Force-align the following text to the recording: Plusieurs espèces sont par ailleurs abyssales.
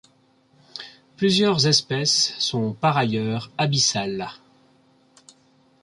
Plusieurs 1.15 1.67
espèces 1.67 2.33
sont 2.39 2.73
par 2.73 2.97
ailleurs 2.97 3.51
abyssales. 3.59 4.29